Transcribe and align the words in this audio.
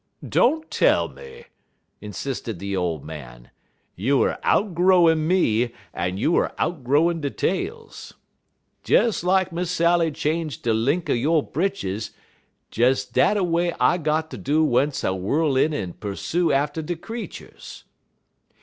"Don't 0.27 0.71
tell 0.71 1.09
me!" 1.09 1.45
insisted 2.01 2.57
the 2.57 2.75
old 2.75 3.05
man, 3.05 3.51
"you 3.95 4.19
er 4.23 4.39
outgrowin' 4.41 5.27
me, 5.27 5.73
en 5.93 6.17
you 6.17 6.35
er 6.37 6.51
outgrowin' 6.57 7.21
de 7.21 7.29
tales. 7.29 8.15
Des 8.83 9.11
lak 9.21 9.51
Miss 9.51 9.69
Sally 9.69 10.09
change 10.09 10.63
de 10.63 10.73
lenk 10.73 11.07
er 11.07 11.13
yo' 11.13 11.43
britches, 11.43 12.09
des 12.71 12.95
dat 13.13 13.37
a 13.37 13.43
way 13.43 13.75
I 13.79 13.99
got 13.99 14.31
ter 14.31 14.37
do 14.37 14.65
w'ence 14.65 15.03
I 15.03 15.11
whirl 15.11 15.55
in 15.55 15.71
en 15.71 15.93
persoo 15.93 16.51
atter 16.51 16.81
de 16.81 16.95
creeturs. 16.95 17.83